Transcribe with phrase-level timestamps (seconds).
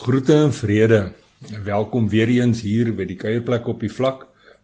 [0.00, 1.12] Groete en vrede.
[1.64, 4.22] Welkom weer eens hier by die kuierplek op die vlak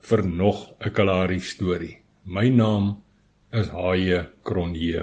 [0.08, 1.98] vir nog 'n Kalahari storie.
[2.24, 2.86] My naam
[3.52, 5.02] is Haie Kronje.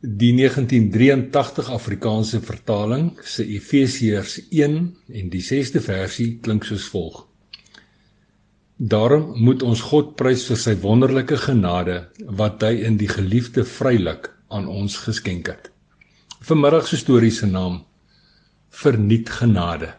[0.00, 4.78] Die 1983 Afrikaanse vertaling se Efesiërs 1
[5.08, 7.26] en die 6de versie klink soos volg.
[8.76, 14.30] Daarom moet ons God prys vir sy wonderlike genade wat hy in die geliefde vrylik
[14.48, 15.71] aan ons geskenk het.
[16.42, 17.84] Vanmiddag se storie se naam
[18.68, 19.92] Verniet genade.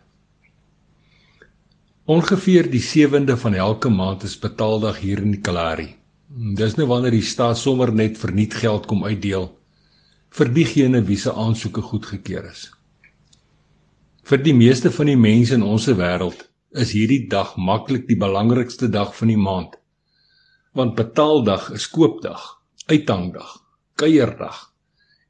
[2.03, 5.93] Ongeveer die 7de van elke maand is betaaldag hier in Kalahari.
[6.59, 9.45] Dis nou wanneer die staat sommer net verniet geld kom uitdeel
[10.35, 12.65] vir diegene wie se aansoeke goedgekeur is.
[14.27, 16.41] Vir die meeste van die mense in ons wêreld
[16.83, 19.79] is hierdie dag maklik die belangrikste dag van die maand.
[20.75, 22.43] Want betaaldag is koopdag,
[22.91, 23.55] uithangdag,
[23.95, 24.59] kuierdag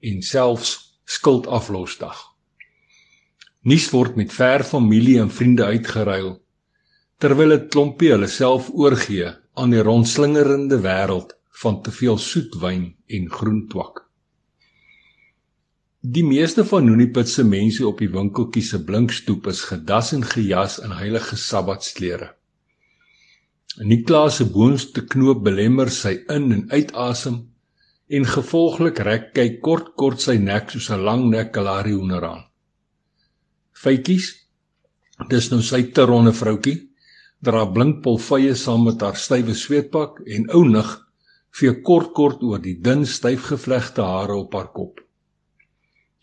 [0.02, 2.20] en selfs skuldaflosdag.
[3.63, 6.33] Nuus word met ver familie en vriende uitgeruil
[7.23, 12.95] terwyl 'n klompie hulle self oorgee aan die rondslingerende wêreld van te veel soet wyn
[13.08, 14.02] en groen twak.
[16.03, 20.80] Die meeste van Nuniput se mense op die winkeltjie se blinkstoep is gedas en gejas
[20.83, 22.33] in heilige sabbatsklere.
[23.77, 27.52] Niklaas se boonste knoop belemmer sy in en uitasem
[28.09, 32.43] en gevolglik rek kyk kort kort sy nek soos 'n lang nek kalari hoender aan.
[33.73, 34.25] Fytjies,
[35.29, 36.89] dis nou sy teronne vroutjie,
[37.41, 40.89] dra blink polvye saam met haar stywe sweetpak en ou nig
[41.57, 44.99] vee kort kort oor die dun styf gevlegte hare op haar kop.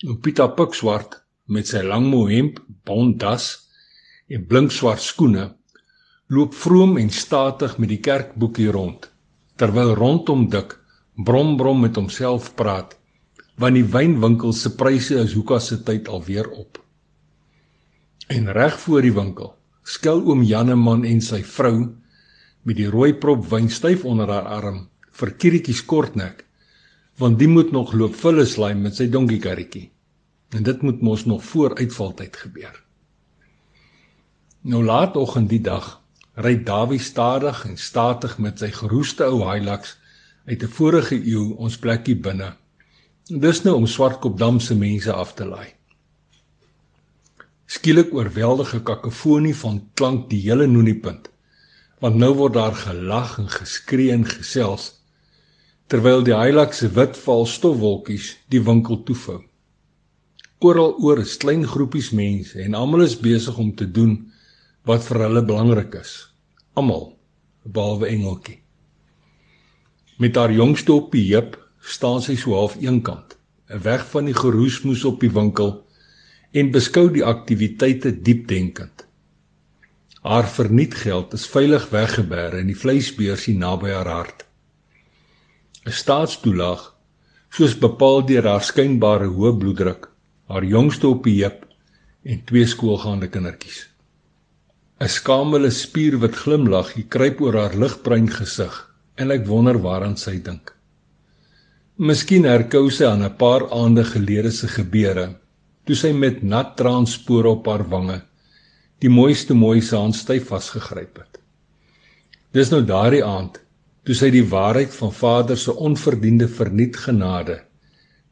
[0.04, 3.68] En Pieter pik swart met sy lang mohemp, bondas
[4.28, 5.54] en blink swart skoene
[6.30, 9.10] loop vroom en statig met die kerkboekie rond
[9.60, 10.79] terwyl rondom dik
[11.24, 12.96] brom brom met homself praat
[13.60, 16.78] want die wynwinkel se pryse is hoeka se tyd alweer op.
[18.32, 19.50] En reg voor die winkel
[19.84, 21.90] skel oom Janneman en sy vrou
[22.64, 24.86] met die rooi prop wyn styf onder haar arm
[25.20, 26.44] vir Kirietjie Kortnek
[27.20, 29.90] want die moet nog loop vulle slaai met sy donkiekarretjie.
[30.56, 32.72] En dit moet mos nog voor uitvaltyd gebeur.
[34.62, 35.98] Nou laat oggend die dag
[36.40, 39.98] ry Dawie stadig en statig met sy geroeste ou Hilux
[40.44, 42.56] uit 'n vorige eeu ons plekkie binne.
[43.28, 45.68] Dis nou om Swartkopdam se mense af te laai.
[47.66, 51.30] Skielik oorweldige kakofonie van klank die hele Noniepunt.
[52.00, 55.00] Want nou word daar gelag en geskree en gesels
[55.90, 59.40] terwyl die heilig se wit val stofwolkies die winkel toevou.
[60.62, 64.16] Oral oor is klein groepies mense en almal is besig om te doen
[64.86, 66.12] wat vir hulle belangrik is.
[66.78, 67.08] Almal
[67.64, 68.60] behalwe Engeltjie.
[70.20, 73.38] Met haar jongste op die heup staan sy so half eenkant,
[73.72, 75.70] weg van die geroesmoes op die winkel
[76.52, 79.06] en beskou die aktiwiteite diepdenkend.
[80.20, 84.44] Haar vernietgeld is veilig weggeberg in die vleisbeursie naby haar hart.
[85.86, 86.82] 'n Staatstoelaag,
[87.48, 90.10] soos bepaal deur haar skynbare hoë bloeddruk,
[90.52, 91.64] haar jongste op die heup
[92.28, 93.88] en twee skoolgaande kindertjies.
[95.00, 98.89] 'n Skamele spierwit glimlag kruip oor haar ligbruin gesig
[99.20, 100.72] en ek wonder waaraan sy dink.
[102.00, 105.26] Miskien herkou sy aan 'n paar aande gelede se gebeure
[105.84, 108.20] toe sy met nat traanspore op haar wange
[109.02, 111.38] die mooiste mooi se hand styf vasgegryp het.
[112.52, 113.60] Dis nou daardie aand
[114.04, 117.60] toe sy die waarheid van Vader se onverdiende verniet genade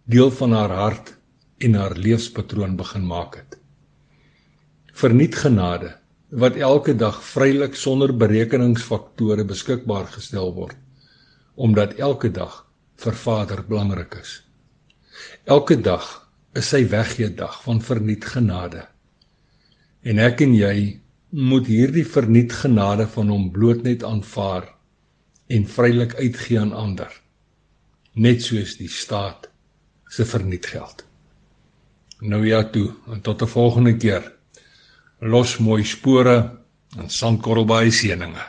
[0.04, 1.14] deel van haar hart
[1.58, 3.58] en haar lewenspatroon begin maak het.
[4.92, 5.92] Verniet genade
[6.28, 10.76] wat elke dag vrylik sonder berekeningsfaktore beskikbaar gestel word
[11.58, 12.64] omdat elke dag
[13.02, 14.44] vir Vader belangrik is.
[15.44, 16.04] Elke dag
[16.54, 18.84] is sy weggee dag van verniet genade.
[20.06, 21.00] En ek en jy
[21.34, 24.68] moet hierdie verniet genade van hom bloot net aanvaar
[25.50, 27.10] en vrylik uitgee aan ander.
[28.14, 29.50] Net soos die staat
[30.06, 31.02] se verniet geld.
[32.22, 34.37] Nou ja toe, en tot 'n volgende keer
[35.20, 36.36] los mooi spore
[36.98, 38.44] en sandkorrelbaai seëninge